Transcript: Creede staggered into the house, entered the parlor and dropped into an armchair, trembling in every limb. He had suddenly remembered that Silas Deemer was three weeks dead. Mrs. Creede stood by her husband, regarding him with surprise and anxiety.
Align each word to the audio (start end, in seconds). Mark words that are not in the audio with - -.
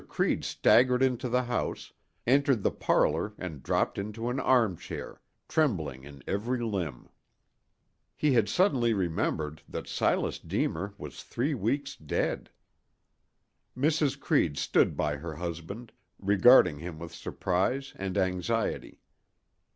Creede 0.07 0.43
staggered 0.43 1.03
into 1.03 1.29
the 1.29 1.43
house, 1.43 1.93
entered 2.25 2.63
the 2.63 2.71
parlor 2.71 3.35
and 3.37 3.61
dropped 3.61 3.99
into 3.99 4.29
an 4.31 4.39
armchair, 4.39 5.21
trembling 5.47 6.05
in 6.05 6.23
every 6.25 6.57
limb. 6.63 7.07
He 8.15 8.33
had 8.33 8.49
suddenly 8.49 8.95
remembered 8.95 9.61
that 9.69 9.85
Silas 9.87 10.39
Deemer 10.39 10.95
was 10.97 11.21
three 11.21 11.53
weeks 11.53 11.95
dead. 11.95 12.49
Mrs. 13.77 14.19
Creede 14.19 14.57
stood 14.57 14.97
by 14.97 15.17
her 15.17 15.35
husband, 15.35 15.91
regarding 16.17 16.79
him 16.79 16.97
with 16.97 17.13
surprise 17.13 17.93
and 17.95 18.17
anxiety. 18.17 19.01